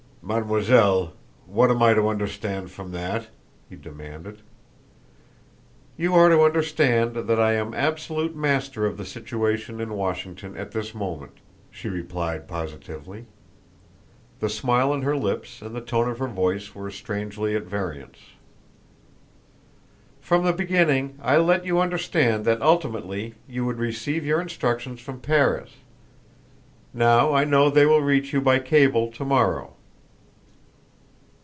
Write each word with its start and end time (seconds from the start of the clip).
"Mademoiselle, 0.23 1.13
what 1.47 1.71
am 1.71 1.81
I 1.81 1.95
to 1.95 2.07
understand 2.07 2.69
from 2.69 2.91
that?" 2.91 3.29
he 3.67 3.75
demanded. 3.75 4.43
"You 5.97 6.13
are 6.13 6.29
to 6.29 6.41
understand 6.43 7.15
that 7.15 7.39
I 7.39 7.53
am 7.53 7.73
absolute 7.73 8.35
master 8.35 8.85
of 8.85 8.97
the 8.97 9.03
situation 9.05 9.81
in 9.81 9.95
Washington 9.95 10.55
at 10.55 10.71
this 10.71 10.93
moment," 10.93 11.39
she 11.71 11.89
replied 11.89 12.47
positively. 12.47 13.25
The 14.41 14.47
smile 14.47 14.91
on 14.91 15.01
her 15.01 15.17
lips 15.17 15.59
and 15.59 15.73
the 15.73 15.81
tone 15.81 16.07
of 16.07 16.19
her 16.19 16.27
voice 16.27 16.75
were 16.75 16.91
strangely 16.91 17.55
at 17.55 17.63
variance. 17.63 18.19
"From 20.21 20.45
the 20.45 20.53
beginning 20.53 21.17
I 21.21 21.37
let 21.37 21.65
you 21.65 21.79
understand 21.79 22.45
that 22.45 22.61
ultimately 22.61 23.33
you 23.49 23.65
would 23.65 23.79
receive 23.79 24.23
your 24.23 24.39
instructions 24.39 25.01
from 25.01 25.19
Paris; 25.19 25.77
now 26.93 27.33
I 27.33 27.43
know 27.43 27.71
they 27.71 27.87
will 27.87 28.01
reach 28.03 28.31
you 28.31 28.39
by 28.41 28.59
cable 28.59 29.11
to 29.13 29.25
morrow. 29.25 29.73